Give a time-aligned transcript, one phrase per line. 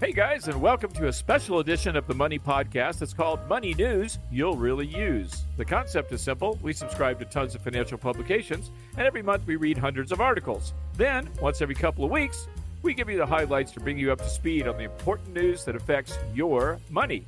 [0.00, 3.02] Hey guys, and welcome to a special edition of the Money Podcast.
[3.02, 5.44] It's called Money News You'll Really Use.
[5.58, 6.58] The concept is simple.
[6.62, 10.72] We subscribe to tons of financial publications, and every month we read hundreds of articles.
[10.96, 12.48] Then, once every couple of weeks,
[12.80, 15.66] we give you the highlights to bring you up to speed on the important news
[15.66, 17.26] that affects your money.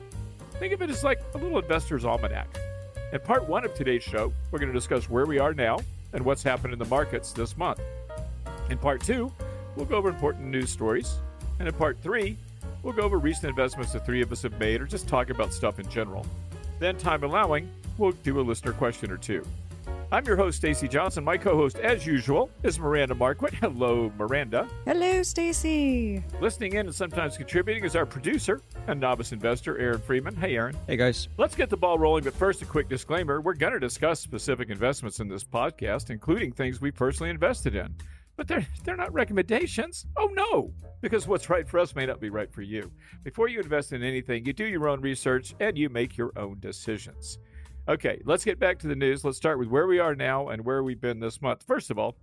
[0.52, 2.58] Think of it as like a little investor's almanac.
[3.12, 5.78] In part one of today's show, we're going to discuss where we are now
[6.14, 7.82] and what's happened in the markets this month.
[8.70, 9.30] In part two,
[9.76, 11.18] we'll go over important news stories.
[11.58, 12.38] And in part three,
[12.82, 15.52] we'll go over recent investments the three of us have made or just talk about
[15.52, 16.26] stuff in general.
[16.78, 19.44] Then, time allowing, we'll do a listener question or two.
[20.12, 21.24] I'm your host, Stacy Johnson.
[21.24, 23.54] My co host, as usual, is Miranda Marquit.
[23.54, 24.68] Hello, Miranda.
[24.84, 26.22] Hello, Stacy.
[26.38, 30.36] Listening in and sometimes contributing is our producer and novice investor, Aaron Freeman.
[30.36, 30.76] Hey, Aaron.
[30.86, 31.28] Hey, guys.
[31.38, 33.40] Let's get the ball rolling, but first, a quick disclaimer.
[33.40, 37.94] We're going to discuss specific investments in this podcast, including things we personally invested in.
[38.42, 40.04] But they're, they're not recommendations.
[40.16, 42.90] Oh, no, because what's right for us may not be right for you.
[43.22, 46.58] Before you invest in anything, you do your own research and you make your own
[46.58, 47.38] decisions.
[47.86, 49.24] Okay, let's get back to the news.
[49.24, 51.62] Let's start with where we are now and where we've been this month.
[51.68, 52.16] First of all,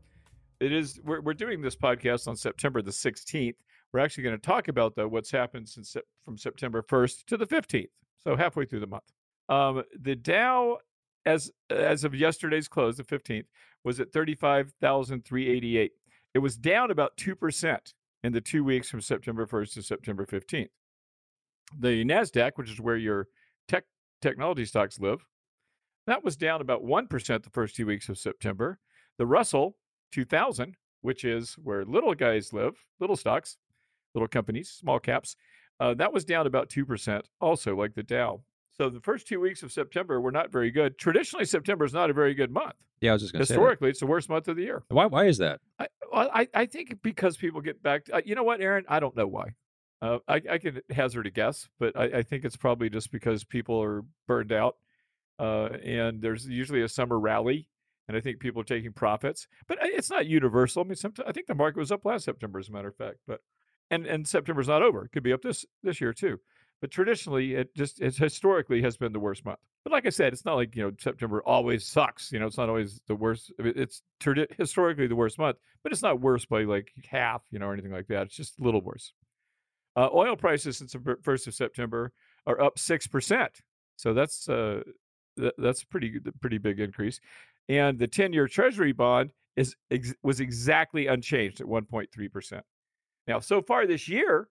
[0.60, 3.56] it is we're, we're doing this podcast on September the 16th.
[3.94, 5.96] We're actually going to talk about though what's happened since
[6.26, 9.10] from September 1st to the 15th, so halfway through the month.
[9.48, 10.80] Um, the Dow,
[11.26, 13.46] as as of yesterday's close, the 15th,
[13.86, 15.94] was at 35,388.
[16.34, 20.26] It was down about two percent in the two weeks from September 1st to September
[20.26, 20.70] 15th.
[21.80, 23.28] The Nasdaq, which is where your
[23.68, 23.86] tech
[24.22, 25.26] technology stocks live,
[26.08, 28.80] that was down about 1% the first two weeks of September.
[29.18, 29.78] The Russell
[30.12, 33.58] 2000, which is where little guys live, little stocks,
[34.16, 35.36] little companies, small caps,
[35.80, 38.42] uh, that was down about 2%, also like the Dow.
[38.80, 40.98] So the first two weeks of September were not very good.
[40.98, 42.76] Traditionally, September is not a very good month.
[43.02, 44.84] Yeah, I was just going to say historically, it's the worst month of the year.
[44.88, 45.06] Why?
[45.06, 45.60] Why is that?
[45.80, 48.06] I, I, I think because people get back.
[48.06, 48.86] To, uh, you know what, Aaron?
[48.88, 49.48] I don't know why.
[50.02, 53.44] Uh, I, I can hazard a guess, but I, I think it's probably just because
[53.44, 54.78] people are burned out
[55.40, 57.68] uh, and there's usually a summer rally,
[58.08, 59.48] and I think people are taking profits.
[59.68, 60.84] But uh, it's not universal.
[60.84, 60.98] I mean,
[61.28, 63.18] I think the market was up last September, as a matter of fact.
[63.28, 63.42] But
[63.90, 65.06] and and September's not over.
[65.06, 66.40] It could be up this this year too.
[66.82, 69.60] But traditionally, it just historically has been the worst month.
[69.84, 72.32] But like I said, it's not like you know September always sucks.
[72.32, 73.52] You know, it's not always the worst.
[73.60, 74.02] It's
[74.58, 77.92] historically the worst month, but it's not worse by like half, you know, or anything
[77.92, 78.24] like that.
[78.28, 79.14] It's just a little worse.
[79.96, 82.14] Uh, oil prices since the first of September
[82.48, 83.62] are up six percent.
[83.98, 84.82] So that's uh,
[85.58, 87.20] that's a pretty pretty big increase.
[87.68, 92.64] And the 10-year Treasury bond is ex- was exactly unchanged at 1.3 percent.
[93.28, 94.48] Now, so far this year,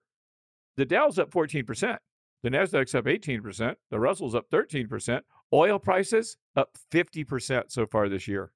[0.77, 1.99] the Dow's up 14 percent,
[2.43, 7.71] the Nasdaq's up 18 percent, the Russell's up 13 percent, oil prices up 50 percent
[7.71, 8.51] so far this year,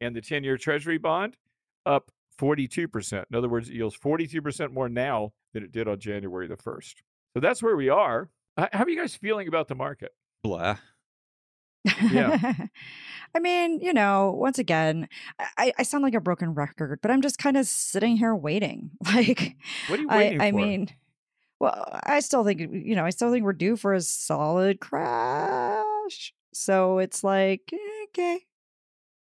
[0.00, 1.36] and the 10-year Treasury bond
[1.86, 3.26] up 42 percent.
[3.30, 6.56] In other words, it yields 42 percent more now than it did on January the
[6.56, 6.94] 1st.
[7.34, 8.30] So that's where we are.
[8.56, 10.12] How are you guys feeling about the market?
[10.42, 10.78] Blah.
[12.10, 12.54] Yeah.
[13.34, 15.08] I mean, you know, once again,
[15.56, 18.90] I, I sound like a broken record, but I'm just kind of sitting here waiting.
[19.04, 19.56] Like,
[19.88, 20.58] what are you waiting I, for?
[20.58, 20.88] I mean,
[21.60, 26.32] well, I still think, you know, I still think we're due for a solid crash.
[26.52, 27.76] So it's like, eh,
[28.08, 28.40] okay,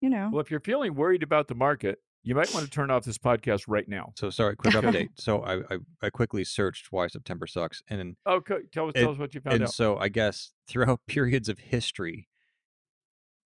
[0.02, 0.30] you know.
[0.32, 3.18] Well, if you're feeling worried about the market, you might want to turn off this
[3.18, 4.12] podcast right now.
[4.18, 5.10] So sorry, quick update.
[5.16, 9.12] so I, I, I quickly searched why September sucks, and oh, okay, tell us tell
[9.12, 9.74] us what you found and out.
[9.74, 12.28] so I guess throughout periods of history,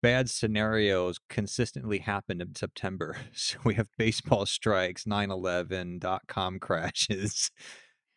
[0.04, 3.16] bad scenarios consistently happen in September.
[3.34, 7.52] So we have baseball strikes, 9/11, dot com crashes,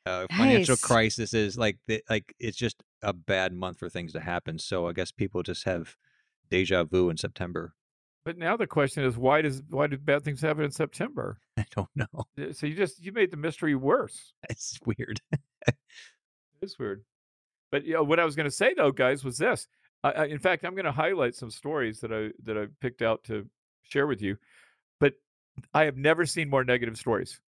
[0.06, 1.34] uh, financial Nice.
[1.34, 4.58] is Like the, like it's just a bad month for things to happen.
[4.58, 5.96] So I guess people just have
[6.50, 7.74] deja vu in September.
[8.24, 11.38] But now the question is, why does why do bad things happen in September?
[11.56, 12.24] I don't know.
[12.38, 14.32] Uh, So you just you made the mystery worse.
[14.48, 15.20] It's weird.
[15.66, 15.74] It
[16.62, 17.02] is weird.
[17.72, 19.66] But you know, what I was going to say though, guys, was this.
[20.02, 23.02] I, I, in fact, I'm going to highlight some stories that I that I picked
[23.02, 23.48] out to
[23.82, 24.36] share with you.
[24.98, 25.14] But
[25.72, 27.40] I have never seen more negative stories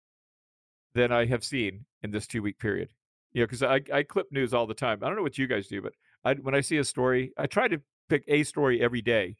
[0.94, 2.90] than I have seen in this two week period.
[3.32, 4.98] You know, because I I clip news all the time.
[5.02, 5.94] I don't know what you guys do, but
[6.24, 9.36] I when I see a story, I try to pick a story every day,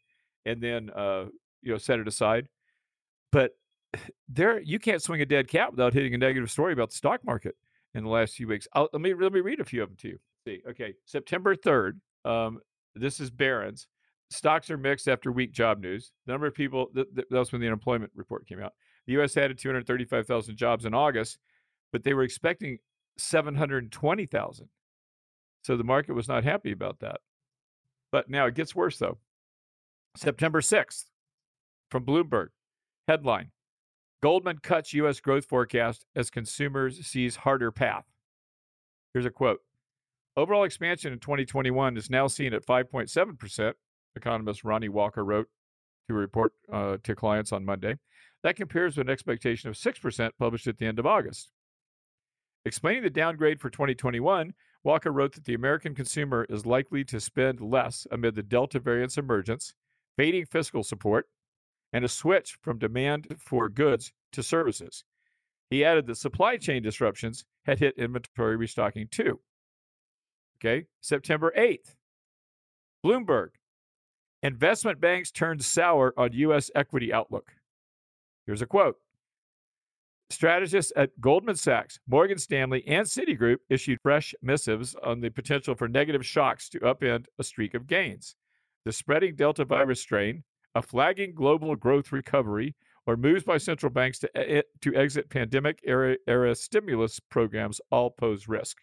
[0.47, 1.26] and then uh
[1.62, 2.49] you know set it aside.
[3.31, 3.53] But
[4.29, 7.25] there, you can't swing a dead cat without hitting a negative story about the stock
[7.25, 7.56] market
[7.94, 8.67] in the last few weeks.
[8.73, 10.19] I'll, let me let me read a few of them to you.
[10.47, 12.00] See, okay, September third.
[12.25, 12.61] Um,
[12.94, 13.87] this is Barron's.
[14.31, 16.12] Stocks are mixed after weak job news.
[16.26, 18.73] The number of people th- th- that was when the unemployment report came out.
[19.06, 19.37] The U.S.
[19.37, 21.38] added 235,000 jobs in August,
[21.93, 22.79] but they were expecting
[23.19, 24.69] 720,000.
[25.62, 27.21] So the market was not happy about that.
[28.11, 29.19] But now it gets worse though.
[30.17, 31.05] September 6th
[31.91, 32.49] from Bloomberg.
[33.09, 33.50] Headline
[34.23, 35.21] Goldman cuts U.S.
[35.21, 38.05] growth forecast as consumers sees harder path.
[39.12, 39.61] Here's a quote
[40.37, 43.75] Overall expansion in 2021 is now seen at 5.7%,
[44.17, 45.49] economist Ronnie Walker wrote
[46.09, 47.97] to report uh, to clients on Monday.
[48.43, 51.50] That compares with an expectation of 6% published at the end of August.
[52.64, 54.55] Explaining the downgrade for 2021,
[54.85, 59.19] Walker wrote that the American consumer is likely to spend less amid the Delta variant's
[59.19, 59.75] emergence,
[60.17, 61.29] fading fiscal support,
[61.93, 65.05] and a switch from demand for goods to services.
[65.70, 69.41] He added that supply chain disruptions had hit inventory restocking too.
[70.59, 71.94] Okay, September 8th,
[73.05, 73.49] Bloomberg.
[74.44, 76.70] Investment banks turned sour on U.S.
[76.75, 77.53] equity outlook.
[78.47, 78.97] Here's a quote
[80.31, 85.89] Strategists at Goldman Sachs, Morgan Stanley, and Citigroup issued fresh missives on the potential for
[85.89, 88.35] negative shocks to upend a streak of gains.
[88.85, 90.43] The spreading Delta virus strain,
[90.75, 92.75] a flagging global growth recovery,
[93.07, 98.49] or moves by central banks to, to exit pandemic era, era stimulus programs all pose
[98.49, 98.79] risk.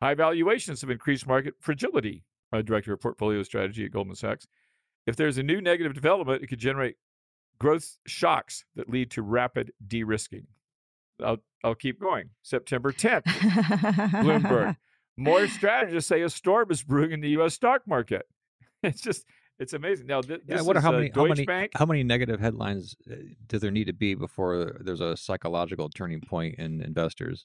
[0.00, 4.46] High valuations have increased market fragility, uh, Director of Portfolio Strategy at Goldman Sachs.
[5.06, 6.96] If there's a new negative development, it could generate
[7.58, 10.46] growth shocks that lead to rapid de risking.
[11.22, 12.30] I'll, I'll keep going.
[12.42, 14.76] September 10th, Bloomberg.
[15.16, 17.54] More strategists say a storm is brewing in the U.S.
[17.54, 18.26] stock market.
[18.84, 19.24] It's just,
[19.58, 20.06] it's amazing.
[20.06, 21.72] Now, th- Yeah, I this wonder is how uh, many how Deutsche many Bank.
[21.74, 23.16] how many negative headlines uh,
[23.48, 27.44] do there need to be before there's a psychological turning point in investors?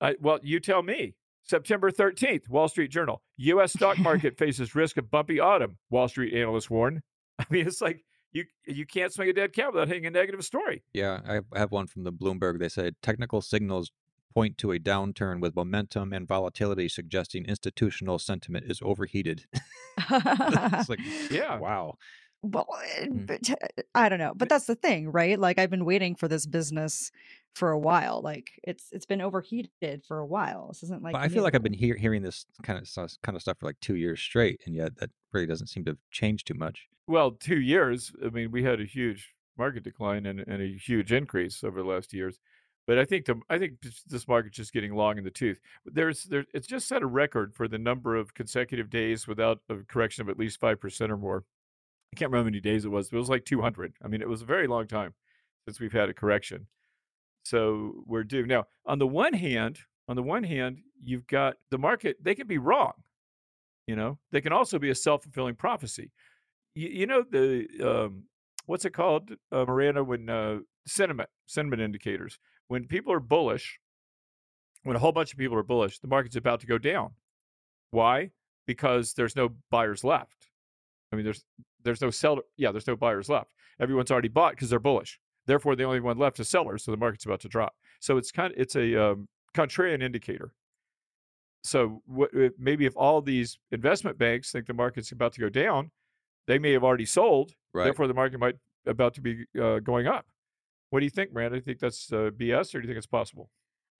[0.00, 1.16] I, well, you tell me.
[1.42, 3.20] September 13th, Wall Street Journal.
[3.38, 3.72] U.S.
[3.72, 7.02] stock market faces risk of bumpy autumn, Wall Street analysts warn.
[7.40, 10.44] I mean, it's like you you can't swing a dead cat without hitting a negative
[10.44, 10.82] story.
[10.92, 12.58] Yeah, I have- one from the Bloomberg.
[12.58, 13.90] They said technical signals
[14.34, 19.44] point to a downturn with momentum and volatility suggesting institutional sentiment is overheated.
[20.10, 21.00] it's like,
[21.30, 21.58] Yeah.
[21.58, 21.94] wow.
[22.42, 22.66] well,
[23.02, 23.26] Mm.
[23.26, 23.50] but,
[23.94, 25.38] I don't know, but that's the thing, right?
[25.38, 27.10] Like I've been waiting for this business
[27.54, 28.20] for a while.
[28.22, 30.68] Like it's it's been overheated for a while.
[30.68, 32.88] This isn't like But I feel like I've been hear, hearing this kind of
[33.22, 35.92] kind of stuff for like two years straight, and yet that really doesn't seem to
[35.92, 36.86] have changed too much.
[37.06, 38.12] Well, two years.
[38.24, 41.88] I mean, we had a huge market decline and, and a huge increase over the
[41.88, 42.38] last years.
[42.86, 45.60] But I think the I think this- this market's just getting long in the tooth.
[45.84, 49.76] There's there it's just set a record for the number of consecutive days without a
[49.88, 51.44] correction of at least five percent or more.
[52.12, 53.94] I can't remember how many days it was, but it was like 200.
[54.04, 55.14] I mean, it was a very long time
[55.64, 56.66] since we've had a correction.
[57.44, 58.46] So we're due.
[58.46, 59.78] Now, on the one hand,
[60.08, 62.92] on the one hand, you've got the market, they can be wrong.
[63.86, 66.12] You know, they can also be a self-fulfilling prophecy.
[66.74, 68.24] You, you know the um,
[68.66, 70.04] what's it called, uh, Miranda?
[70.04, 72.38] When uh, sentiment, sentiment indicators.
[72.68, 73.78] When people are bullish,
[74.84, 77.10] when a whole bunch of people are bullish, the market's about to go down.
[77.90, 78.30] Why?
[78.66, 80.48] Because there's no buyers left.
[81.12, 81.44] I mean, there's
[81.82, 82.42] there's no seller.
[82.56, 83.52] Yeah, there's no buyers left.
[83.80, 85.18] Everyone's already bought because they're bullish.
[85.46, 87.74] Therefore, the only one left is sellers, so the market's about to drop.
[88.00, 90.52] So it's kind of it's a um, contrarian indicator.
[91.64, 95.90] So what, maybe if all these investment banks think the market's about to go down,
[96.46, 97.52] they may have already sold.
[97.72, 97.84] Right.
[97.84, 98.56] Therefore, the market might
[98.86, 100.26] about to be uh, going up.
[100.90, 101.56] What do you think, Miranda?
[101.56, 103.48] Do you think that's uh, BS, or do you think it's possible?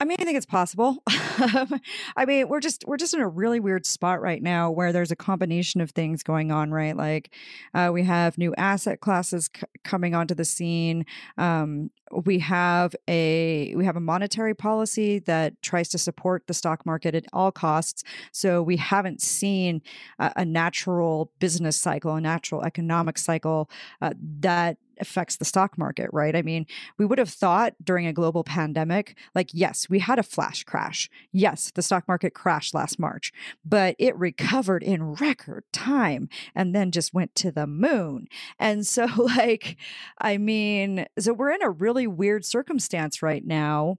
[0.03, 1.01] I mean, I think it's possible.
[1.07, 5.13] I mean, we're just we're just in a really weird spot right now where there's
[5.13, 6.97] a combination of things going on, right?
[6.97, 7.33] Like
[7.73, 11.07] uh, we have new asset classes c- coming onto the scene.
[11.39, 11.93] Um,
[12.25, 17.15] we have a we have a monetary policy that tries to support the stock market
[17.15, 18.03] at all costs.
[18.33, 19.83] So we haven't seen
[20.19, 26.09] a, a natural business cycle, a natural economic cycle uh, that affects the stock market,
[26.13, 26.35] right?
[26.35, 26.65] I mean,
[26.97, 31.11] we would have thought during a global pandemic, like, yes, we had a flash crash.
[31.33, 33.33] Yes, the stock market crashed last March,
[33.65, 38.27] but it recovered in record time and then just went to the moon.
[38.59, 39.77] And so, like,
[40.19, 43.97] I mean, so we're in a really weird circumstance right now.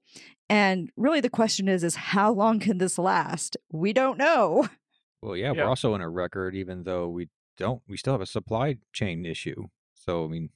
[0.50, 3.58] And really the question is, is how long can this last?
[3.72, 4.68] We don't know.
[5.22, 5.64] Well, yeah, Yeah.
[5.64, 7.82] we're also in a record, even though we don't.
[7.88, 9.68] We still have a supply chain issue.
[9.94, 10.50] So, I mean,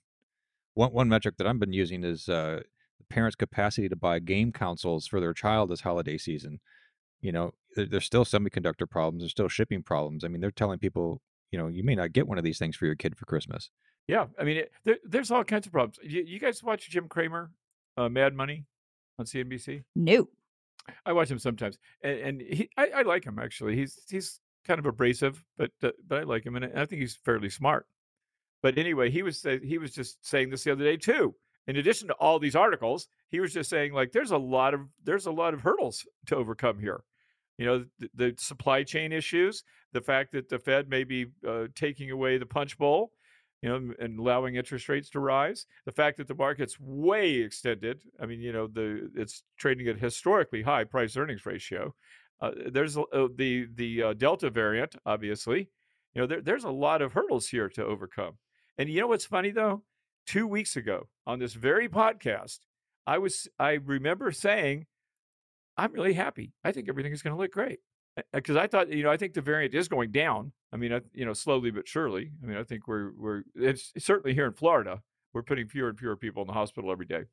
[0.77, 2.61] one one metric that I've been using is uh,
[3.09, 6.59] parents' capacity to buy game consoles for their child this holiday season.
[7.19, 9.23] You know, there, there's still semiconductor problems.
[9.23, 10.23] There's still shipping problems.
[10.23, 12.75] I mean, they're telling people, you know, you may not get one of these things
[12.75, 13.71] for your kid for Christmas.
[14.07, 15.97] Yeah, I mean, it, there, there's all kinds of problems.
[16.03, 17.51] You, you guys watch Jim Cramer,
[17.97, 18.65] uh, Mad Money,
[19.17, 19.83] on CNBC?
[19.95, 20.29] No.
[21.05, 23.75] I watch him sometimes, and, and he, I, I like him actually.
[23.75, 27.17] He's he's kind of abrasive, but uh, but I like him, and I think he's
[27.25, 27.87] fairly smart.
[28.61, 31.35] But anyway, he was he was just saying this the other day too.
[31.67, 34.81] In addition to all these articles, he was just saying like there's a lot of
[35.03, 37.03] there's a lot of hurdles to overcome here.
[37.57, 41.65] You know, the, the supply chain issues, the fact that the Fed may be uh,
[41.75, 43.11] taking away the punch bowl,
[43.61, 45.65] you know, and allowing interest rates to rise.
[45.85, 48.03] The fact that the market's way extended.
[48.21, 51.93] I mean, you know, the it's trading at historically high price earnings ratio.
[52.39, 53.03] Uh, there's uh,
[53.35, 55.69] the the uh, Delta variant, obviously.
[56.13, 58.37] You know, there, there's a lot of hurdles here to overcome.
[58.77, 59.83] And you know what's funny though?
[60.25, 62.59] Two weeks ago on this very podcast,
[63.05, 64.85] I was I remember saying,
[65.77, 66.53] "I'm really happy.
[66.63, 67.79] I think everything is going to look great."
[68.33, 70.51] Because I thought, you know, I think the variant is going down.
[70.73, 72.31] I mean, you know, slowly but surely.
[72.43, 75.01] I mean, I think we're we're it's certainly here in Florida,
[75.33, 77.23] we're putting fewer and fewer people in the hospital every day.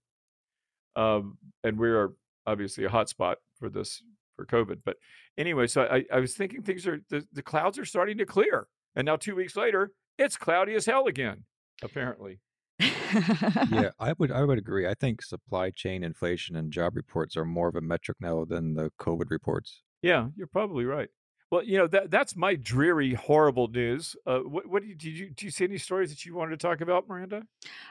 [0.95, 2.13] Um, and we are
[2.47, 4.03] obviously a hotspot for this
[4.37, 4.81] for COVID.
[4.85, 4.97] But
[5.39, 8.67] anyway, so I, I was thinking things are the, the clouds are starting to clear.
[8.97, 11.44] And now two weeks later, it's cloudy as hell again,
[11.83, 12.40] apparently.
[12.80, 14.87] yeah, I would I would agree.
[14.87, 18.75] I think supply chain inflation and job reports are more of a metric now than
[18.75, 19.83] the COVID reports.
[20.02, 21.09] Yeah, you're probably right.
[21.50, 24.16] Well, you know that that's my dreary, horrible news.
[24.26, 25.44] Uh, what, what did you, did you do?
[25.47, 27.42] You see any stories that you wanted to talk about, Miranda?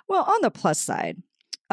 [0.08, 1.22] Well, on the plus side,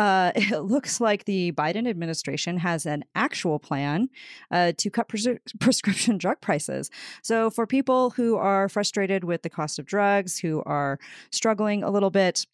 [0.01, 4.09] uh, it looks like the Biden administration has an actual plan
[4.51, 5.29] uh, to cut pres-
[5.61, 6.91] prescription drug prices.
[7.23, 10.99] So, for people who are frustrated with the cost of drugs, who are
[11.31, 12.47] struggling a little bit,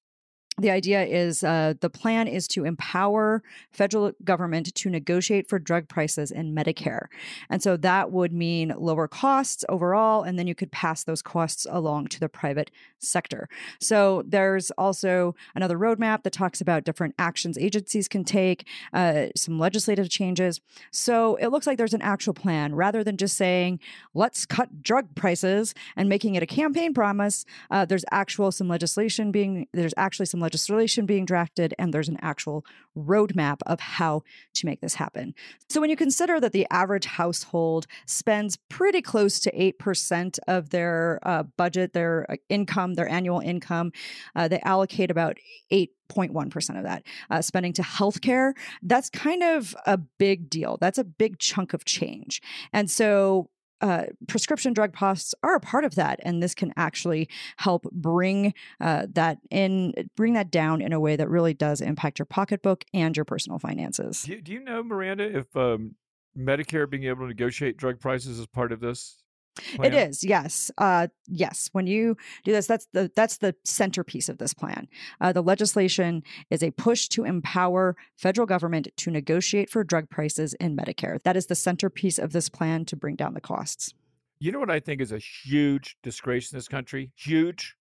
[0.58, 5.88] the idea is uh, the plan is to empower federal government to negotiate for drug
[5.88, 7.06] prices in Medicare,
[7.50, 11.66] and so that would mean lower costs overall, and then you could pass those costs
[11.68, 13.48] along to the private sector.
[13.80, 19.58] So there's also another roadmap that talks about different actions agencies can take, uh, some
[19.58, 20.60] legislative changes.
[20.90, 23.80] So it looks like there's an actual plan rather than just saying
[24.14, 27.44] let's cut drug prices and making it a campaign promise.
[27.70, 32.18] Uh, there's actual some legislation being there's actually some legislation being drafted, and there's an
[32.22, 32.64] actual
[32.96, 34.22] roadmap of how
[34.54, 35.34] to make this happen.
[35.68, 41.18] So, when you consider that the average household spends pretty close to 8% of their
[41.24, 43.90] uh, budget, their uh, income, their annual income,
[44.36, 45.36] uh, they allocate about
[45.72, 48.52] 8.1% of that uh, spending to healthcare.
[48.82, 50.78] That's kind of a big deal.
[50.80, 52.40] That's a big chunk of change.
[52.72, 53.50] And so,
[53.80, 57.28] uh, prescription drug costs are a part of that, and this can actually
[57.58, 62.18] help bring uh, that in, bring that down in a way that really does impact
[62.18, 64.22] your pocketbook and your personal finances.
[64.22, 65.94] Do you, do you know, Miranda, if um,
[66.36, 69.22] Medicare being able to negotiate drug prices is part of this?
[69.56, 69.92] Plan?
[69.92, 71.70] It is, yes, uh, yes.
[71.72, 74.88] When you do this, that's the that's the centerpiece of this plan.
[75.20, 80.54] Uh, the legislation is a push to empower federal government to negotiate for drug prices
[80.54, 81.22] in Medicare.
[81.22, 83.94] That is the centerpiece of this plan to bring down the costs.
[84.38, 87.12] You know what I think is a huge disgrace in this country?
[87.16, 87.74] Huge.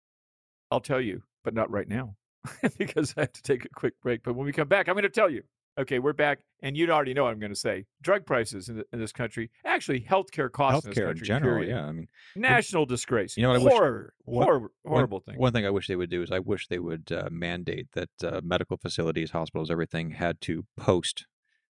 [0.71, 2.15] I'll tell you, but not right now
[2.77, 4.23] because I have to take a quick break.
[4.23, 5.43] But when we come back, I'm going to tell you.
[5.77, 7.85] Okay, we're back, and you already know what I'm going to say.
[8.01, 11.59] Drug prices in, the, in this country, actually, healthcare costs healthcare in, in general.
[11.59, 11.75] Period.
[11.75, 13.35] Yeah, I mean, national disgrace.
[13.35, 14.45] You know what I Horror, wish?
[14.45, 15.37] Horrible, horrible thing.
[15.37, 18.09] One thing I wish they would do is I wish they would uh, mandate that
[18.23, 21.27] uh, medical facilities, hospitals, everything had to post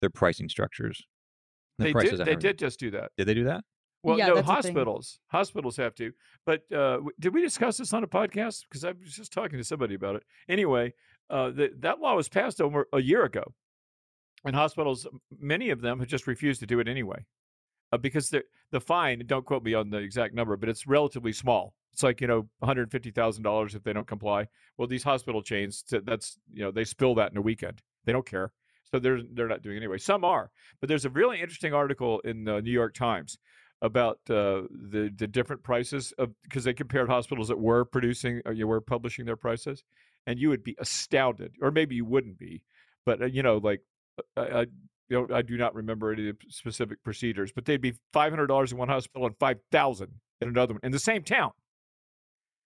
[0.02, 1.02] their pricing structures.
[1.78, 2.18] The they did.
[2.26, 3.12] They did just do that.
[3.16, 3.64] Did they do that?
[4.02, 5.20] Well, yeah, no, hospitals.
[5.28, 6.12] Hospitals have to.
[6.44, 8.64] But uh, did we discuss this on a podcast?
[8.68, 10.22] Because I was just talking to somebody about it.
[10.50, 10.92] Anyway,
[11.30, 13.54] uh, the, that law was passed over a year ago
[14.44, 15.06] and hospitals,
[15.38, 17.24] many of them have just refused to do it anyway,
[17.92, 19.22] uh, because the the fine.
[19.26, 21.74] Don't quote me on the exact number, but it's relatively small.
[21.92, 24.48] It's like you know, one hundred fifty thousand dollars if they don't comply.
[24.76, 27.80] Well, these hospital chains, that's you know, they spill that in a weekend.
[28.04, 28.52] They don't care,
[28.90, 29.98] so they're they're not doing it anyway.
[29.98, 30.50] Some are,
[30.80, 33.38] but there's a really interesting article in the New York Times
[33.82, 38.52] about uh, the the different prices of because they compared hospitals that were producing or
[38.52, 39.82] uh, you were publishing their prices,
[40.26, 42.62] and you would be astounded, or maybe you wouldn't be,
[43.04, 43.80] but uh, you know, like
[44.36, 44.60] I, I,
[45.08, 48.72] you know, I do not remember any specific procedures, but they'd be five hundred dollars
[48.72, 51.52] in one hospital and five thousand in another one in the same town.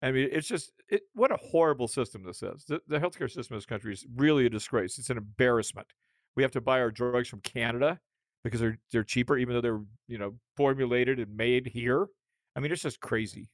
[0.02, 2.66] I mean, it's just it, what a horrible system this is.
[2.66, 5.00] The, the healthcare system in this country is really a disgrace.
[5.00, 5.88] It's an embarrassment.
[6.36, 8.00] We have to buy our drugs from Canada
[8.44, 12.08] because they're they're cheaper, even though they're you know formulated and made here.
[12.56, 13.50] I mean, it's just crazy.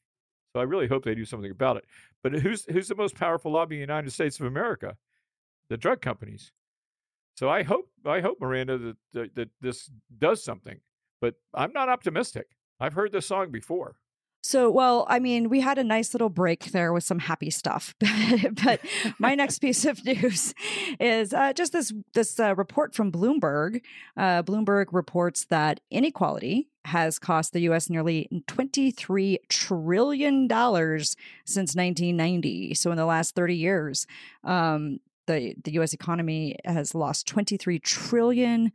[0.54, 1.86] So I really hope they do something about it.
[2.24, 4.98] But who's who's the most powerful lobby in the United States of America?
[5.70, 6.52] The drug companies.
[7.36, 10.80] So I hope I hope Miranda that, that, that this does something,
[11.20, 12.48] but I'm not optimistic.
[12.80, 13.96] I've heard this song before.
[14.44, 17.94] So, well, I mean, we had a nice little break there with some happy stuff,
[18.64, 18.82] but
[19.20, 20.56] my next piece of news
[21.00, 23.82] is uh, just this this uh, report from Bloomberg.
[24.18, 27.88] Uh, Bloomberg reports that inequality has cost the U.S.
[27.88, 32.74] nearly twenty three trillion dollars since 1990.
[32.74, 34.08] So, in the last 30 years,
[34.44, 38.72] um, the, the US economy has lost $23 trillion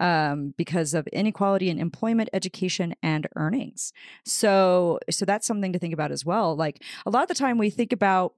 [0.00, 3.92] um, because of inequality in employment, education, and earnings.
[4.24, 6.56] So, so that's something to think about as well.
[6.56, 8.34] Like a lot of the time we think about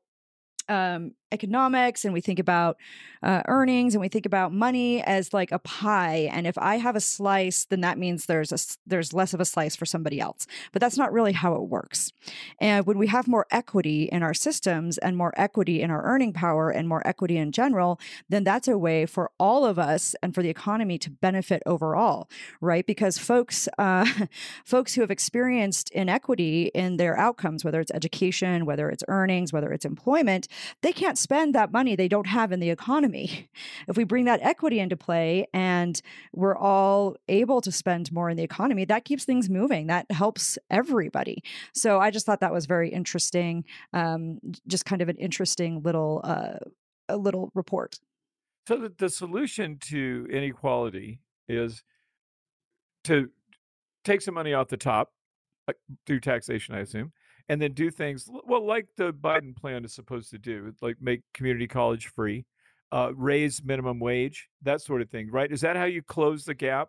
[0.69, 2.77] um, economics and we think about
[3.23, 6.97] uh, earnings and we think about money as like a pie and if i have
[6.97, 10.47] a slice then that means there's a there's less of a slice for somebody else.
[10.73, 12.13] But that's not really how it works.
[12.61, 16.33] And when we have more equity in our systems and more equity in our earning
[16.33, 20.35] power and more equity in general then that's a way for all of us and
[20.35, 22.29] for the economy to benefit overall
[22.61, 22.87] right?
[22.87, 24.07] Because folks uh,
[24.65, 29.73] folks who have experienced inequity in their outcomes whether it's education whether it's earnings whether
[29.73, 30.49] it's employment
[30.83, 33.49] they can't spend that money they don't have in the economy.
[33.89, 36.01] If we bring that equity into play and
[36.33, 39.89] we're all able to spend more in the economy, that keeps things moving.
[39.89, 41.43] That helps everybody.
[41.75, 43.65] So I just thought that was very interesting.
[43.93, 46.59] Um, just kind of an interesting little uh,
[47.09, 47.99] a little report.
[48.67, 51.83] So the, the solution to inequality is
[53.05, 53.31] to
[54.05, 55.13] take some money off the top
[56.07, 57.13] through taxation, I assume,
[57.49, 61.21] and then do things well like the Biden plan is supposed to do, like make
[61.33, 62.45] community college free,
[62.93, 65.51] uh, raise minimum wage, that sort of thing, right?
[65.51, 66.89] Is that how you close the gap?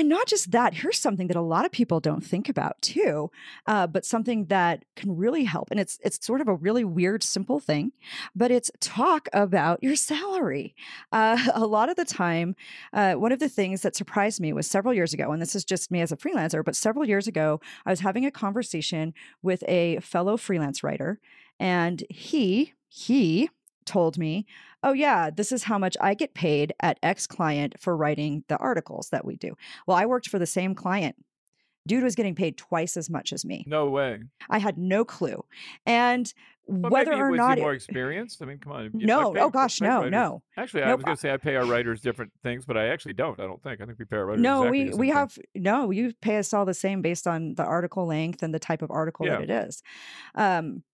[0.00, 3.30] And not just that, here's something that a lot of people don't think about too,
[3.66, 5.70] uh, but something that can really help.
[5.70, 7.92] And it's it's sort of a really weird, simple thing,
[8.34, 10.74] but it's talk about your salary.
[11.12, 12.56] Uh, a lot of the time,
[12.94, 15.66] uh, one of the things that surprised me was several years ago, and this is
[15.66, 19.62] just me as a freelancer, but several years ago, I was having a conversation with
[19.68, 21.20] a fellow freelance writer,
[21.58, 23.50] and he he
[23.84, 24.46] told me,
[24.82, 28.56] oh, yeah, this is how much I get paid at X client for writing the
[28.58, 29.54] articles that we do.
[29.86, 31.16] Well, I worked for the same client.
[31.86, 33.64] Dude was getting paid twice as much as me.
[33.66, 34.20] No way.
[34.50, 35.42] I had no clue.
[35.86, 36.32] And
[36.66, 38.40] well, whether maybe or not more experienced.
[38.42, 38.90] I mean, come on.
[38.94, 40.42] no, pay, oh gosh, no, writers, no.
[40.56, 40.98] Actually, I nope.
[40.98, 43.40] was going to say I pay our writers different things, but I actually don't.
[43.40, 43.80] I don't think.
[43.80, 44.42] I think we pay our writers.
[44.42, 45.90] No, exactly we we have no.
[45.90, 48.90] You pay us all the same based on the article length and the type of
[48.90, 49.38] article Yeah.
[49.38, 49.82] that it is.
[50.34, 50.84] Um,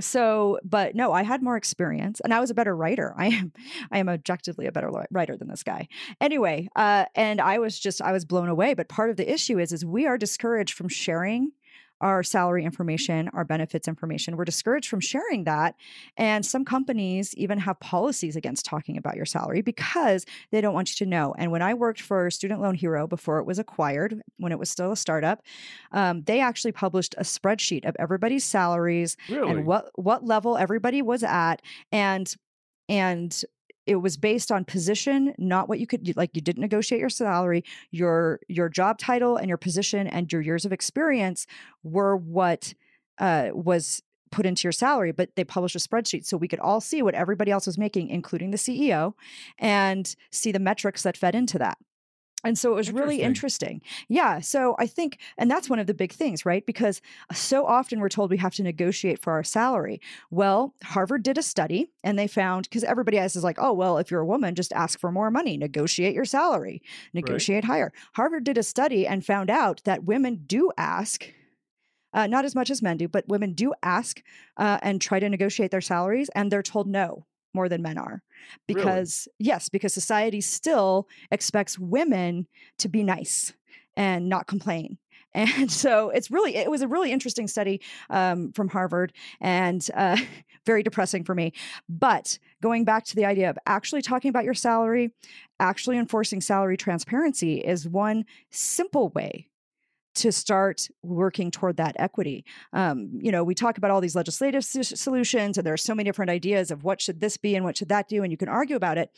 [0.00, 3.14] so but no i had more experience and i was a better writer.
[3.18, 3.52] I am
[3.90, 5.88] i am objectively a better writer than this guy.
[6.20, 9.58] Anyway uh and i was just i was blown away but part of the issue
[9.58, 11.52] is is we are discouraged from sharing
[12.00, 14.36] our salary information, our benefits information.
[14.36, 15.74] We're discouraged from sharing that.
[16.16, 20.90] And some companies even have policies against talking about your salary because they don't want
[20.90, 21.34] you to know.
[21.36, 24.70] And when I worked for Student Loan Hero before it was acquired, when it was
[24.70, 25.42] still a startup,
[25.92, 29.50] um, they actually published a spreadsheet of everybody's salaries Really?
[29.50, 32.34] and what what level everybody was at and
[32.88, 33.44] and
[33.86, 37.64] it was based on position not what you could like you didn't negotiate your salary
[37.90, 41.46] your your job title and your position and your years of experience
[41.82, 42.74] were what
[43.18, 46.80] uh, was put into your salary but they published a spreadsheet so we could all
[46.80, 49.12] see what everybody else was making including the ceo
[49.58, 51.78] and see the metrics that fed into that
[52.44, 53.80] and so it was really Interesting.
[53.80, 53.80] interesting.
[54.08, 54.40] Yeah.
[54.40, 56.64] So I think, and that's one of the big things, right?
[56.64, 57.00] Because
[57.32, 60.00] so often we're told we have to negotiate for our salary.
[60.30, 63.98] Well, Harvard did a study and they found, because everybody else is like, oh, well,
[63.98, 67.92] if you're a woman, just ask for more money, negotiate your salary, negotiate higher.
[68.14, 71.32] Harvard did a study and found out that women do ask.
[72.12, 74.20] Uh, not as much as men do, but women do ask
[74.56, 78.22] uh, and try to negotiate their salaries, and they're told no more than men are
[78.68, 78.80] Really?
[78.80, 82.46] because yes because society still expects women
[82.78, 83.52] to be nice
[83.96, 84.98] and not complain
[85.34, 90.16] and so it's really it was a really interesting study um, from harvard and uh,
[90.66, 91.52] very depressing for me
[91.88, 95.12] but going back to the idea of actually talking about your salary
[95.60, 99.46] actually enforcing salary transparency is one simple way
[100.14, 102.44] to start working toward that equity.
[102.72, 105.94] Um, you know, we talk about all these legislative s- solutions, and there are so
[105.94, 108.36] many different ideas of what should this be and what should that do, and you
[108.36, 109.10] can argue about it.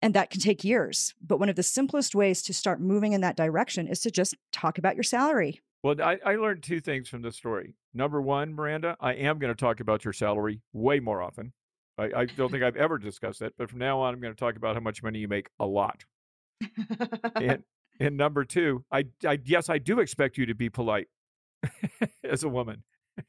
[0.00, 1.14] And that can take years.
[1.20, 4.36] But one of the simplest ways to start moving in that direction is to just
[4.52, 5.60] talk about your salary.
[5.82, 7.74] Well, I, I learned two things from this story.
[7.94, 11.52] Number one, Miranda, I am going to talk about your salary way more often.
[11.98, 14.38] I, I don't think I've ever discussed it, but from now on, I'm going to
[14.38, 16.04] talk about how much money you make a lot.
[17.36, 17.62] And
[18.00, 21.08] and number two, I, I yes, I do expect you to be polite
[22.24, 22.84] as a woman.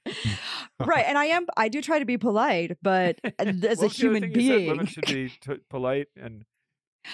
[0.79, 1.05] right.
[1.07, 3.79] And I am, I do try to be polite, but uh, as What a was
[3.79, 6.45] the other human being, women should be t- polite and.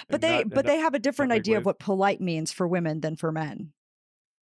[0.08, 2.66] But and they not- but they have a different idea of what polite means for
[2.68, 3.72] women than for men.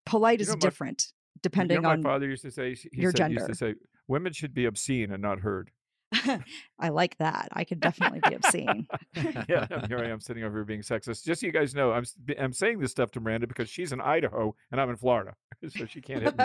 [0.07, 2.75] Polite You is know, my- different you depending know, my on father used to say.
[2.75, 3.47] He your said, used gender.
[3.53, 3.75] to say,
[4.09, 5.71] women should be obscene and not heard.
[6.79, 7.49] I like that.
[7.53, 8.87] I could definitely be obscene.
[9.49, 11.25] yeah, here I am sitting over here being sexist.
[11.25, 12.05] Just so you guys know, I'm
[12.39, 15.35] I'm saying this stuff to Miranda because she's in Idaho and I'm in Florida,
[15.69, 16.45] so she can't hit me.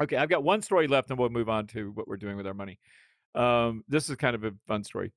[0.00, 2.46] Okay, I've got one story left, and we'll move on to what we're doing with
[2.46, 2.78] our money.
[3.34, 5.12] Um, this is kind of a fun story.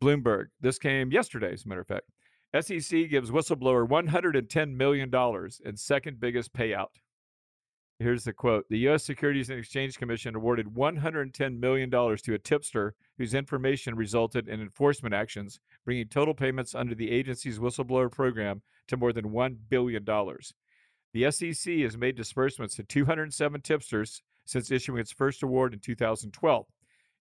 [0.00, 0.46] Bloomberg.
[0.60, 2.06] This came yesterday, as a matter of fact.
[2.60, 5.12] SEC gives whistleblower $110 million
[5.64, 6.88] in second biggest payout.
[7.98, 9.04] Here's the quote The U.S.
[9.04, 15.14] Securities and Exchange Commission awarded $110 million to a tipster whose information resulted in enforcement
[15.14, 20.04] actions, bringing total payments under the agency's whistleblower program to more than $1 billion.
[21.14, 26.66] The SEC has made disbursements to 207 tipsters since issuing its first award in 2012.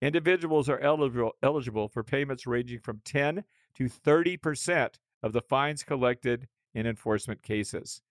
[0.02, 3.42] Individuals are eligible, eligible for payments ranging from 10
[3.74, 8.02] to 30% of the fines collected in enforcement cases.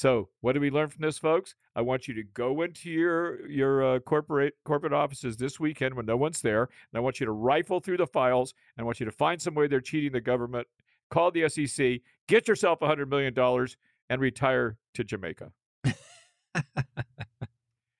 [0.00, 1.54] So, what do we learn from this, folks?
[1.76, 6.06] I want you to go into your your uh, corporate corporate offices this weekend when
[6.06, 8.54] no one's there, and I want you to rifle through the files.
[8.74, 10.66] And I want you to find some way they're cheating the government.
[11.10, 13.76] Call the SEC, get yourself a hundred million dollars,
[14.08, 15.52] and retire to Jamaica.
[15.84, 16.64] and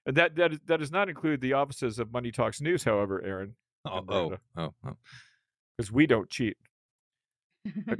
[0.06, 3.56] that that that does not include the offices of Money Talks News, however, Aaron.
[3.84, 4.96] Oh, oh, oh, oh.
[5.76, 6.56] Because we don't cheat,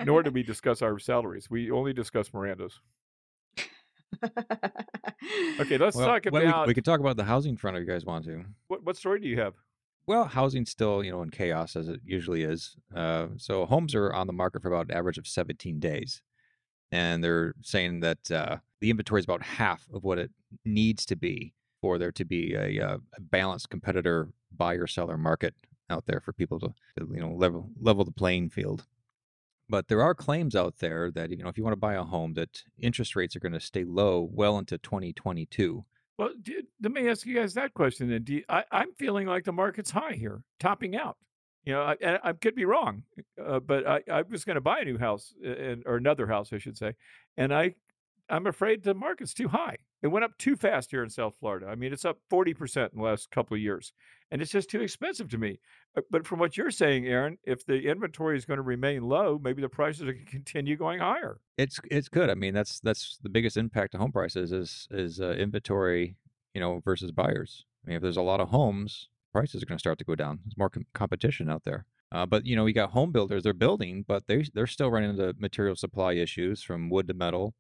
[0.07, 1.51] nor do we discuss our salaries.
[1.51, 2.81] We only discuss Miranda's.
[5.61, 7.81] Okay, let's Well, talk well, we- about we, could talk about the housing front if
[7.83, 8.45] you guys want to.
[8.69, 9.55] what, what story do you have?
[10.07, 12.77] Well, housing's still, you know, in chaos as it usually is.
[12.95, 16.23] Uh, so homes are on the market for about an average of 17 days.
[16.91, 20.31] And they're saying that uh, the inventory is about half of what it
[20.65, 25.55] needs to be for there to be a, uh, a balanced competitor buyer seller market
[25.89, 28.85] out there for people to, to, you know, level level the playing field.
[29.71, 32.03] But there are claims out there that, you know, if you want to buy a
[32.03, 35.85] home, that interest rates are going to stay low well into 2022.
[36.19, 36.31] Well,
[36.83, 38.11] let me ask you guys that question.
[38.11, 41.17] Then, do I, I'm feeling like the market's high here, topping out.
[41.65, 43.05] You know, I, I could be wrong,
[43.43, 46.53] uh, but I, I was going to buy a new house, and, or another house,
[46.53, 46.95] I should say,
[47.37, 47.75] and I,
[48.31, 49.77] I'm afraid the market's too high.
[50.03, 51.67] It went up too fast here in South Florida.
[51.67, 53.93] I mean, it's up 40% in the last couple of years,
[54.31, 55.61] and it's just too expensive to me.
[55.97, 59.39] Uh, But from what you're saying, Aaron, if the inventory is going to remain low,
[59.43, 61.41] maybe the prices are going to continue going higher.
[61.59, 62.31] It's it's good.
[62.31, 66.17] I mean, that's that's the biggest impact to home prices is is uh, inventory,
[66.55, 67.67] you know, versus buyers.
[67.85, 70.15] I mean, if there's a lot of homes, prices are going to start to go
[70.15, 70.41] down.
[70.45, 71.85] There's more com- competition out there.
[72.13, 73.43] Uh, but you know, we got home builders.
[73.43, 77.55] They're building, but they they're still running into material supply issues from wood to metal.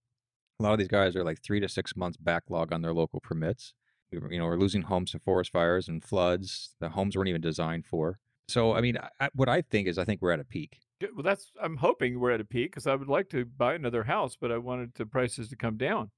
[0.60, 3.18] A lot of these guys are like three to six months backlog on their local
[3.20, 3.72] permits.
[4.12, 7.40] We, you know, we're losing homes to forest fires and floods The homes weren't even
[7.40, 8.18] designed for.
[8.48, 10.80] So, I mean, I, I- what I think is, I think we're at a peak.
[11.14, 14.04] Well, that's I'm hoping we're at a peak because I would like to buy another
[14.04, 16.10] house, but I wanted the prices to come down.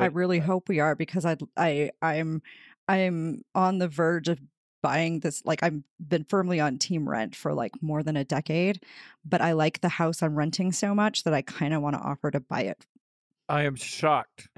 [0.00, 2.42] I really uh, hope we are because I I I'm
[2.88, 4.40] I'm on the verge of
[4.82, 8.82] buying this like I've been firmly on team rent for like more than a decade,
[9.24, 12.02] but I like the house I'm renting so much that I kind of want to
[12.02, 12.84] offer to buy it.
[13.48, 14.48] I am shocked.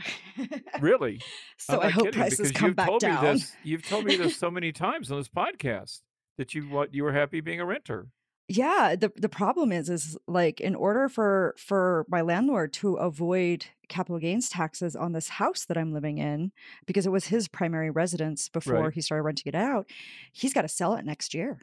[0.81, 1.20] Really,
[1.59, 3.25] so I hope kidding, prices come you've back told down.
[3.25, 3.53] me this.
[3.64, 6.01] You've told me this so many times on this podcast
[6.38, 8.09] that you what you were happy being a renter.
[8.49, 13.66] Yeah, the the problem is is like in order for for my landlord to avoid
[13.88, 16.53] capital gains taxes on this house that I'm living in
[16.87, 18.92] because it was his primary residence before Right.
[18.92, 19.88] he started renting it out,
[20.33, 21.59] he's got to sell it next year.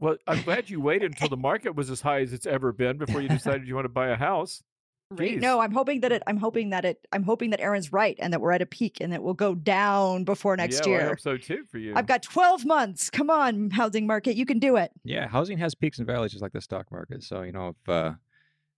[0.00, 2.96] Well, I'm glad you waited until the market was as high as it's ever been
[2.98, 4.62] before you decided you want to buy a house.
[5.10, 5.32] Right?
[5.32, 5.40] Jeez.
[5.40, 8.32] No, I'm hoping that it I'm hoping that it I'm hoping that Aaron's right and
[8.32, 11.02] that we're at a peak and that we'll go down before next yeah, well, I
[11.02, 11.08] year.
[11.08, 11.94] hope so too for you.
[11.94, 13.10] I've got 12 months.
[13.10, 14.90] Come on, housing market, you can do it.
[15.04, 17.22] Yeah, housing has peaks and valleys just like the stock market.
[17.22, 18.12] So you know, if uh,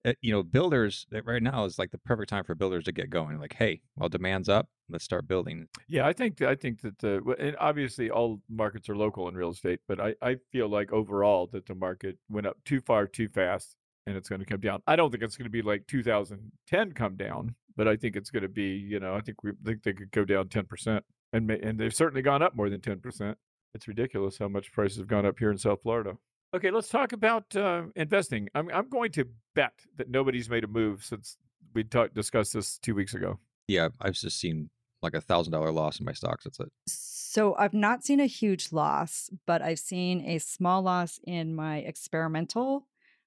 [0.06, 2.92] uh, you know, builders that right now is like the perfect time for builders to
[2.92, 3.40] get going.
[3.40, 5.66] Like, hey, while demand's up, let's start building.
[5.88, 9.50] Yeah, I think I think that the and obviously all markets are local in real
[9.50, 13.28] estate, but I I feel like overall that the market went up too far too
[13.28, 14.82] fast and it's going to come down.
[14.86, 18.30] I don't think it's going to be like 2010 come down, but I think it's
[18.30, 21.04] going to be you know I think we think they could go down 10 percent
[21.32, 23.36] and may, and they've certainly gone up more than 10 percent.
[23.74, 26.16] It's ridiculous how much prices have gone up here in South Florida.
[26.54, 28.48] Okay, let's talk about uh, investing.
[28.54, 31.36] I'm I'm going to bet that nobody's made a move since
[31.74, 33.38] we talked discussed this two weeks ago.
[33.68, 34.70] Yeah, I've just seen
[35.02, 36.44] like a thousand dollar loss in my stocks.
[36.44, 36.72] That's it.
[36.86, 41.78] So I've not seen a huge loss, but I've seen a small loss in my
[41.78, 42.86] experimental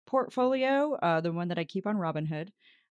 [0.09, 2.49] portfolio, uh, the one that I keep on Robinhood,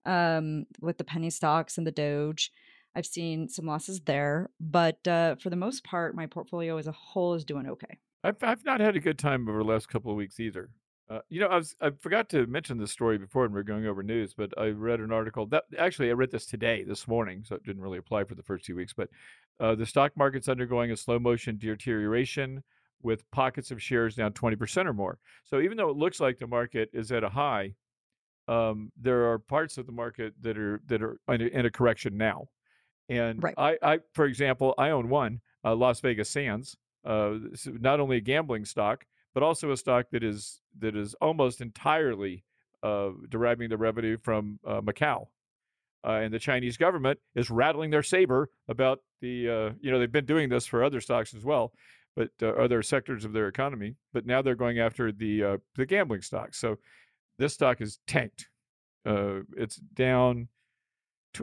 [0.06, 2.52] um, with the penny stocks and the Doge.
[2.94, 6.92] I've seen some losses there, but uh, for the most part, my portfolio as a
[6.92, 7.98] whole is doing okay.
[8.24, 10.70] I've I've not had a good time over the last couple of weeks either.
[11.10, 13.86] Uh, you know, I was I forgot to mention this story before we were going
[13.86, 17.44] over news, but I read an article that actually I read this today, this morning,
[17.46, 18.94] so it didn't really apply for the first two weeks.
[18.94, 19.10] But
[19.60, 22.64] uh, the stock market's undergoing a slow motion deterioration
[23.06, 25.16] with pockets of shares down twenty percent or more.
[25.46, 27.76] So even though it looks like the market is at a high,
[28.48, 31.72] um, there are parts of the market that are that are in a, in a
[31.72, 32.48] correction now.
[33.08, 33.56] And Right.
[33.58, 37.36] I, I, for example, I own one, uh, Las Vegas Sands, uh,
[37.68, 42.44] not only a gambling stock, but also a stock that is that is almost entirely
[42.82, 45.28] uh, deriving the revenue from uh, Macau.
[46.06, 50.12] uh, and the Chinese government is rattling their saber about the uh, you know they've
[50.12, 51.74] been doing this for other stocks as well,
[52.16, 53.96] but uh, other sectors of their economy.
[54.14, 56.60] But now they're going after the uh, the gambling stocks.
[56.60, 56.78] So
[57.38, 58.48] this stock is tanked.
[59.06, 60.48] Uh, it's down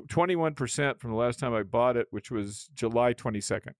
[0.08, 3.74] twenty one percent from the last time I bought it, which was July twenty second.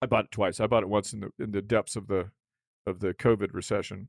[0.00, 0.60] I bought it twice.
[0.60, 2.30] I bought it once in the in the depths of the
[2.86, 4.08] of the COVID recession,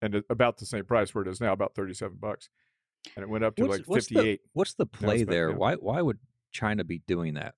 [0.00, 2.48] and about the same price where it is now, about thirty seven bucks
[3.16, 4.40] and it went up to what's, like 58.
[4.52, 5.52] What's the play there?
[5.52, 6.18] Why why would
[6.52, 7.54] China be doing that?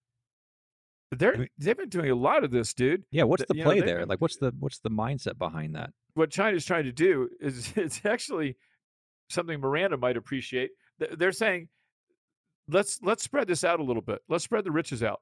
[1.18, 3.04] They're they've been doing a lot of this, dude.
[3.10, 4.00] Yeah, what's Th- the you know, play there?
[4.00, 5.90] been- Like, what's the what's the mindset behind that?
[6.14, 8.56] What China's trying to do is it's actually
[9.28, 10.70] something Miranda might appreciate.
[10.98, 11.68] They're saying,
[12.68, 14.20] let's let's spread this out a little bit.
[14.28, 15.20] Let's spread the riches out.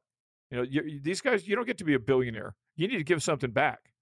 [0.51, 2.55] You know, you- these guys, you don't get to be a billionaire.
[2.77, 3.93] You need to give something back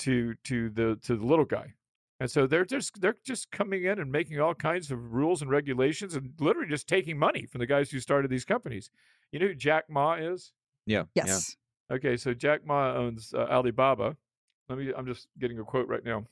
[0.00, 1.74] to to the to the little guy.
[2.20, 5.50] And so they're just they're just coming in and making all kinds of rules and
[5.50, 8.90] regulations and literally just taking money from the guys who started these companies.
[9.32, 10.52] You know who Jack Ma is?
[10.86, 11.24] Yeah, yeah.
[11.26, 11.56] Yes.
[11.90, 14.16] Okay, so Jack Ma owns uh, Alibaba.
[14.68, 14.92] Let me.
[14.96, 16.24] I'm just getting a quote right now.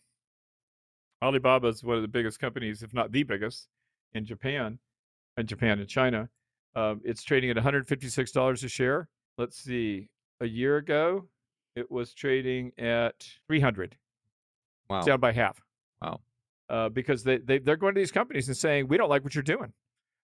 [1.22, 3.68] Alibaba is one of the biggest companies, if not the biggest,
[4.14, 4.78] in Japan,
[5.36, 6.28] and Japan and China.
[6.74, 9.08] Um, it's trading at 156 dollars a share.
[9.36, 10.08] Let's see.
[10.40, 11.26] A year ago,
[11.76, 13.96] it was trading at 300.
[14.88, 14.98] Wow.
[14.98, 15.60] It's down by half.
[16.00, 16.20] Wow.
[16.68, 19.34] Uh, because they, they they're going to these companies and saying we don't like what
[19.34, 19.72] you're doing.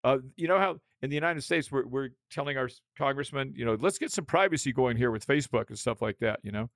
[0.04, 3.78] Uh, you know how in the United States we're we're telling our congressmen, you know,
[3.80, 6.40] let's get some privacy going here with Facebook and stuff like that.
[6.44, 6.70] You know,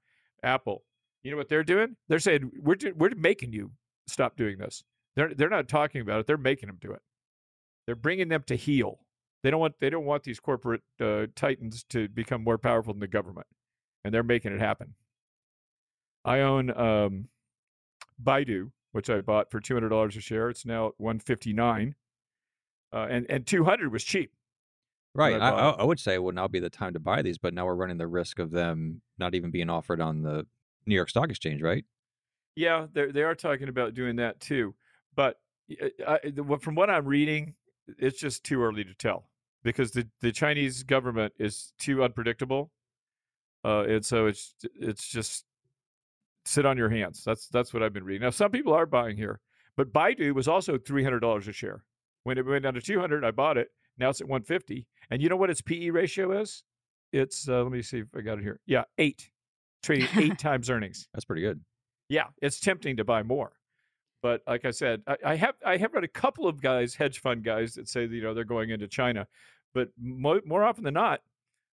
[0.44, 0.84] Apple.
[1.24, 1.96] You know what they're doing?
[2.10, 3.72] They're saying we're do, we're making you
[4.06, 4.84] stop doing this.
[5.16, 6.28] They're they're not talking about it.
[6.28, 7.02] They're making them do it.
[7.86, 9.00] They're bringing them to heel.
[9.44, 13.00] They don't want they don't want these corporate uh, titans to become more powerful than
[13.00, 13.48] the government,
[14.04, 14.94] and they're making it happen.
[16.26, 17.30] I own um,
[18.22, 20.50] Baidu, which I bought for two hundred dollars a share.
[20.50, 21.96] It's now at one fifty nine,
[22.94, 24.32] uh, and and two hundred was cheap.
[25.14, 25.42] Right.
[25.42, 27.54] I I, I, would say it would now be the time to buy these, but
[27.54, 30.46] now we're running the risk of them not even being offered on the
[30.86, 31.84] New York Stock Exchange, right?
[32.56, 34.76] Yeah, they they are talking about doing that too,
[35.16, 37.56] but y- I, the- from what I'm reading,
[37.98, 39.30] it's just too early to tell
[39.64, 42.72] because the the Chinese government is too unpredictable,
[43.66, 45.46] uh, and so it's it's just
[46.46, 47.24] sit on your hands.
[47.26, 48.22] That's that's what I've been reading.
[48.22, 49.40] Now some people are buying here,
[49.76, 51.84] but Baidu was also three hundred dollars a share
[52.28, 53.24] when it went down to two hundred.
[53.24, 53.70] I bought it.
[53.98, 56.62] Now it's at one fifty, and you know what its PE ratio is?
[57.14, 58.60] It's uh, let me see if I got it here.
[58.68, 59.30] Yeah, eight,
[59.82, 61.08] trading eight times earnings.
[61.14, 61.62] That's pretty good.
[62.10, 63.54] Yeah, it's tempting to buy more.
[64.22, 67.20] But like I said, I, I have I have read a couple of guys, hedge
[67.20, 69.26] fund guys, that say that, you know they're going into China,
[69.74, 71.22] but mo- more often than not,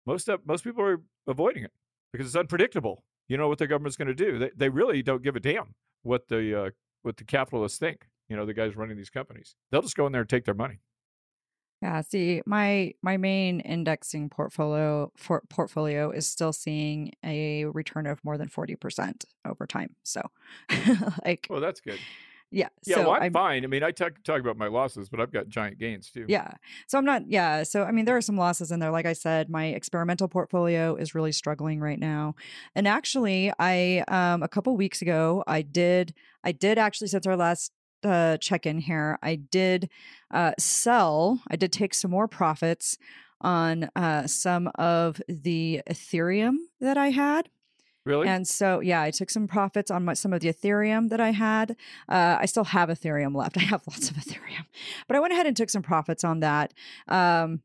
[0.04, 1.72] most of most people are avoiding it
[2.12, 3.04] because it's unpredictable.
[3.28, 4.36] You know what the government's going to do.
[4.36, 6.70] They they really don't give a damn what the uh,
[7.02, 8.08] what the capitalists think.
[8.30, 9.56] You know the guys running these companies.
[9.70, 10.78] They'll just go in there and take their money.
[11.82, 18.22] Yeah, see, my my main indexing portfolio for, portfolio is still seeing a return of
[18.22, 19.96] more than 40% over time.
[20.02, 20.20] So
[21.24, 21.98] like Well, that's good.
[22.50, 23.64] yeah, Yeah, so well, I'm I'm- fine.
[23.64, 26.26] I mean, I talk talk about my losses, but I've got giant gains too.
[26.28, 26.52] Yeah.
[26.86, 27.62] So I'm not, yeah.
[27.62, 28.90] So, I mean, there are some losses in there.
[28.90, 32.34] Like I said, my experimental portfolio is really struggling right now.
[32.74, 36.12] And actually, I, um, a couple weeks ago, I did,
[36.44, 37.72] I did actually, since our last
[38.04, 39.88] uh, check in here, I did
[40.30, 42.98] uh, sell, I did take some more profits
[43.40, 47.48] on uh, some of the Ethereum that I had.
[48.06, 48.28] Really?
[48.28, 51.30] And so, yeah, I took some profits on my, some of the Ethereum that I
[51.32, 51.76] had.
[52.08, 53.56] Uh, I still have Ethereum left.
[53.58, 54.64] I have lots of Ethereum,
[55.06, 56.74] but I went ahead and took some profits on that.
[57.08, 57.60] Um,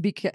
[0.00, 0.32] because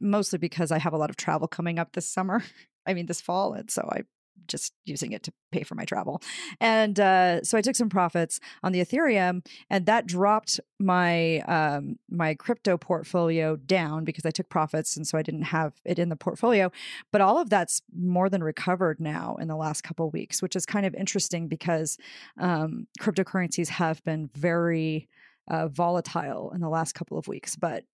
[0.00, 2.42] mostly because I have a lot of travel coming up this summer.
[2.86, 4.02] I mean, this fall, and so I
[4.48, 6.20] just using it to pay for my travel.
[6.60, 11.98] And uh, so I took some profits on the Ethereum, and that dropped my um,
[12.10, 16.08] my crypto portfolio down because I took profits, and so I didn't have it in
[16.08, 16.72] the portfolio.
[17.12, 20.56] But all of that's more than recovered now in the last couple of weeks, which
[20.56, 21.98] is kind of interesting because
[22.38, 25.08] um, cryptocurrencies have been very
[25.48, 27.56] uh, volatile in the last couple of weeks.
[27.56, 27.84] But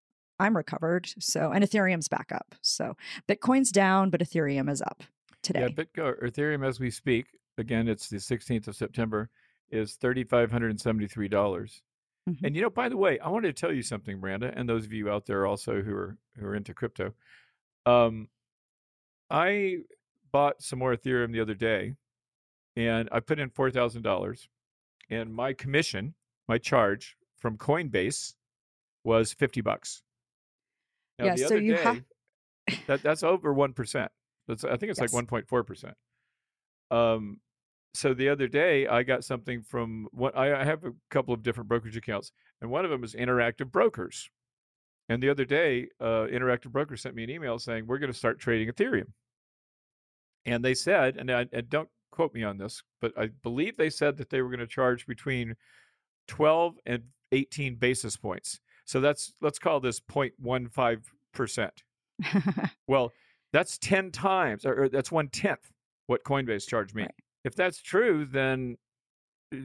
[0.41, 2.55] I'm recovered, so and Ethereum's back up.
[2.63, 2.97] So
[3.29, 5.03] Bitcoin's down, but Ethereum is up
[5.49, 5.61] today.
[5.61, 7.27] Yeah, Bitcoin Ethereum as we speak.
[7.59, 9.31] Again, it's the 16th of September.
[9.71, 11.83] Is thirty five hundred and seventy three dollars.
[12.43, 14.85] And you know, by the way, I wanted to tell you something, Miranda, and those
[14.87, 17.13] of you out there also who are who are into crypto.
[17.85, 18.29] Um,
[19.31, 19.79] I
[20.33, 21.95] bought some more Ethereum the other day,
[22.77, 24.49] and I put in four thousand dollars,
[25.11, 26.15] and my commission,
[26.49, 28.35] my charge from Coinbase,
[29.05, 30.03] was fifty bucks.
[31.19, 32.05] Now, Yeah, so you day, have-
[32.87, 34.11] that that's over one percent.
[34.49, 35.95] That's I think it's like point four percent.
[36.91, 37.39] Um,
[37.95, 41.43] so the other day I got something from what I, I have a couple of
[41.43, 44.31] different brokerage accounts, and one of them is Interactive Brokers,
[45.09, 48.19] And the other day, uh, Interactive Broker sent me an email saying we're going to
[48.19, 49.13] start trading Ethereum.
[50.47, 53.91] And they said, and, I, and don't quote me on this, but I believe they
[53.91, 55.55] said that they were going to charge between
[56.29, 58.61] 12 and 18 basis points.
[58.85, 61.83] So that's let's call this 0.15 percent.
[62.87, 63.13] well,
[63.53, 65.71] that's 10 times, or, or, that's one tenth
[66.07, 67.03] what Coinbase charged me.
[67.03, 67.15] Right.
[67.45, 68.77] If that's true, then
[69.55, 69.59] uh,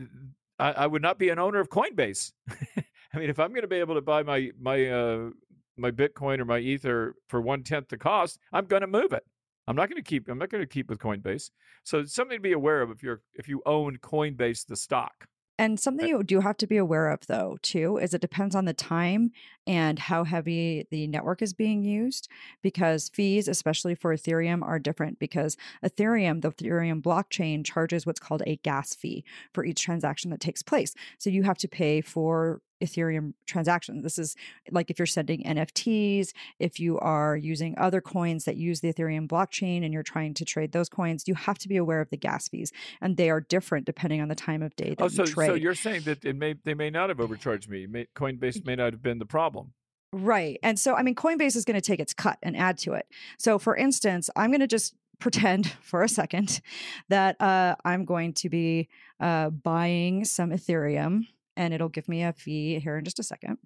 [0.60, 2.32] I, I, would not be an owner of Coinbase.
[2.50, 5.30] I mean, if I'm going to be able to buy my my uh,
[5.78, 9.24] my Bitcoin or my Ether for one tenth the cost, I'm going to move it.
[9.68, 10.28] I'm not going to keep.
[10.30, 11.50] I'm not going to keep with Coinbase.
[11.84, 15.28] So it's something to be aware of if you're if you own Coinbase the stock.
[15.60, 18.66] And something you do have to be aware of, though, too, is it depends on
[18.66, 19.32] the time
[19.68, 22.28] and how heavy the network is being used
[22.64, 28.42] because fees, especially for Ethereum, are different because Ethereum, the Ethereum blockchain, charges what's called
[28.48, 30.96] a gas fee for each transaction that takes place.
[31.20, 34.04] So you have to pay for Ethereum transactions.
[34.04, 34.36] This is
[34.72, 39.28] like if you're sending NFTs, if you are using other coins that use the Ethereum
[39.28, 42.18] blockchain and you're trying to trade those coins, you have to be aware of the
[42.18, 45.24] gas fees, and they are different depending on the time of day that oh, so,
[45.24, 45.48] you trade.
[45.48, 47.88] So you're saying that it may they may not have overcharged me.
[47.88, 49.74] May, Coinbase may not have been the problem.
[50.14, 50.60] Right.
[50.62, 53.08] And so, I mean, Coinbase is going to take its cut and add to it.
[53.40, 56.62] So, for instance, I'm going to just pretend for a second
[57.10, 62.34] that uh, I'm going to be uh, buying some Ethereum and it'll give me a
[62.34, 63.58] fee here in just a second.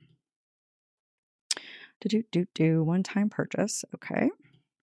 [2.02, 3.84] Do do do do one time purchase.
[3.96, 4.30] Okay,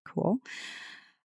[0.07, 0.39] cool.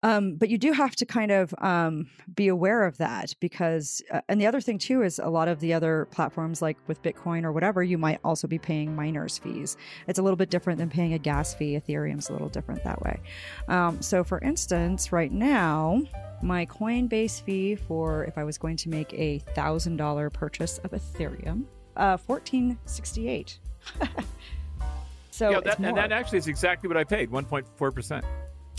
[0.03, 4.19] Um, but you do have to kind of um, be aware of that because, uh,
[4.27, 7.45] and the other thing too is a lot of the other platforms like with Bitcoin
[7.45, 9.77] or whatever, you might also be paying miners fees.
[10.07, 11.79] It's a little bit different than paying a gas fee.
[11.79, 13.19] Ethereum's a little different that way.
[13.69, 16.01] Um, so, for instance, right now,
[16.41, 20.91] my Coinbase fee for if I was going to make a thousand dollar purchase of
[20.91, 21.63] Ethereum,
[21.95, 23.59] uh, fourteen sixty eight.
[25.31, 28.25] so yeah, that, and that actually is exactly what I paid, one point four percent.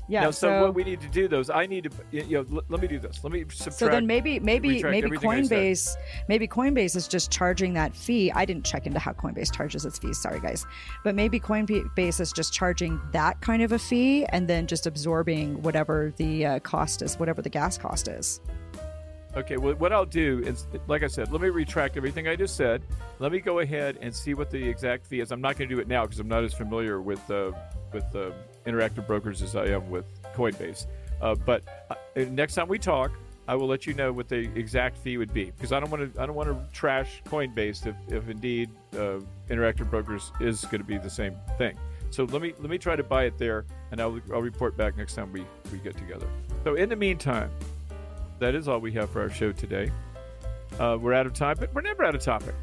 [0.06, 0.24] Yeah.
[0.24, 2.70] Now, so, so, what we need to do, those I need to, you know, let,
[2.70, 3.22] let me do this.
[3.24, 3.78] Let me subtract.
[3.78, 5.96] So then maybe, maybe, maybe Coinbase,
[6.28, 8.30] maybe Coinbase is just charging that fee.
[8.32, 10.20] I didn't check into how Coinbase charges its fees.
[10.20, 10.66] Sorry, guys,
[11.04, 15.62] but maybe Coinbase is just charging that kind of a fee and then just absorbing
[15.62, 18.40] whatever the uh, cost is, whatever the gas cost is.
[19.36, 22.56] Okay, well, what I'll do is, like I said, let me retract everything I just
[22.56, 22.82] said.
[23.18, 25.32] Let me go ahead and see what the exact fee is.
[25.32, 27.50] I'm not going to do it now because I'm not as familiar with uh,
[27.92, 28.30] with uh,
[28.66, 30.86] interactive brokers as I am with Coinbase.
[31.20, 31.94] Uh, but uh,
[32.30, 33.12] next time we talk,
[33.46, 36.14] I will let you know what the exact fee would be because I don't want
[36.14, 40.80] to I don't want to trash Coinbase if, if indeed uh, interactive brokers is going
[40.80, 41.76] to be the same thing.
[42.10, 44.96] So let me let me try to buy it there, and I'll, I'll report back
[44.96, 46.26] next time we, we get together.
[46.62, 47.50] So in the meantime,
[48.38, 49.90] that is all we have for our show today.
[50.78, 52.54] Uh, we're out of time, but we're never out of topic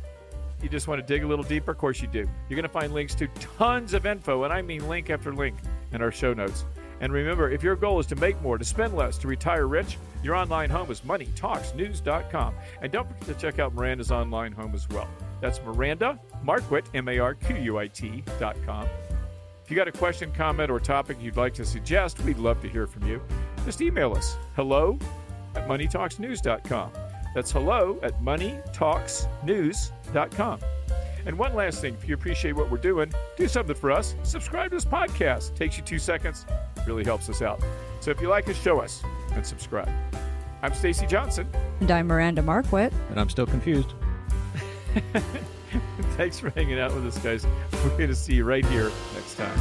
[0.61, 2.27] you just want to dig a little deeper, of course you do.
[2.47, 5.55] You're going to find links to tons of info, and I mean link after link
[5.91, 6.65] in our show notes.
[7.01, 9.97] And remember, if your goal is to make more, to spend less, to retire rich,
[10.23, 12.53] your online home is moneytalksnews.com.
[12.81, 15.07] And don't forget to check out Miranda's online home as well.
[15.41, 18.87] That's Miranda Marquit, M A R Q U I T.com.
[19.63, 22.69] If you got a question, comment, or topic you'd like to suggest, we'd love to
[22.69, 23.19] hear from you.
[23.65, 24.99] Just email us hello
[25.55, 26.91] at moneytalksnews.com.
[27.33, 30.59] That's hello at moneytalksnews.com.
[31.25, 34.15] And one last thing, if you appreciate what we're doing, do something for us.
[34.23, 35.55] Subscribe to this podcast.
[35.55, 36.45] Takes you two seconds,
[36.87, 37.61] really helps us out.
[37.99, 39.03] So if you like us, show us
[39.33, 39.89] and subscribe.
[40.63, 41.47] I'm Stacy Johnson.
[41.79, 42.93] And I'm Miranda Marquit.
[43.09, 43.93] And I'm still confused.
[46.17, 47.45] Thanks for hanging out with us, guys.
[47.83, 49.59] We're going to see you right here next time.